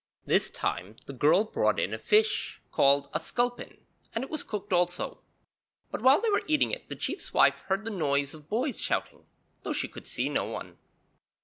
[0.25, 3.85] This time the girl brought in a fish called a sculpin,
[4.15, 5.21] and it was cooked also;
[5.91, 9.27] but while they were eating it the chief's wife heard the noise of boys shouting,
[9.61, 10.79] though she could see no one.